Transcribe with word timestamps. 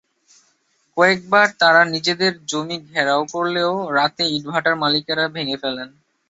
কয়েকবার 0.97 1.47
তাঁরা 1.59 1.81
নিজেদের 1.93 2.33
জমি 2.45 2.77
ঘেরাও 2.89 3.23
করলেও 3.33 3.71
রাতে 3.93 4.23
ইটভাটার 4.37 4.75
মালিকেরা 4.83 5.25
ভেঙে 5.35 5.57
ফেলেন। 5.63 5.89